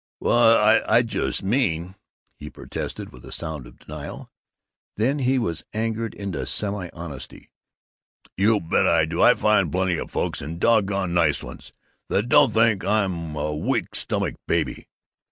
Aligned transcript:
"Well, 0.19 0.57
I 0.87 1.03
just 1.03 1.43
mean" 1.43 1.93
he 2.39 2.49
protested, 2.49 3.11
with 3.11 3.23
a 3.23 3.31
sound 3.31 3.67
of 3.67 3.77
denial. 3.77 4.31
Then 4.95 5.19
he 5.19 5.37
was 5.37 5.63
angered 5.75 6.15
into 6.15 6.43
semi 6.47 6.89
honesty. 6.91 7.51
"You 8.35 8.59
bet 8.59 8.87
I 8.87 9.05
do! 9.05 9.21
I 9.21 9.35
find 9.35 9.71
plenty 9.71 9.99
of 9.99 10.09
folks, 10.09 10.41
and 10.41 10.59
doggone 10.59 11.13
nice 11.13 11.43
ones, 11.43 11.71
that 12.09 12.29
don't 12.29 12.51
think 12.51 12.83
I'm 12.83 13.35
a 13.35 13.53
weak 13.55 13.93
stomached 13.93 14.37
baby!" 14.47 14.87